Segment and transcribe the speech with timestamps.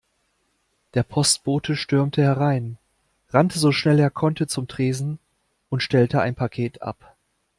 [0.95, 2.79] Der Postbote stürmte herein,
[3.29, 5.19] rannte so schnell er konnte zum Tresen
[5.69, 7.15] und stellte ein Paket ab.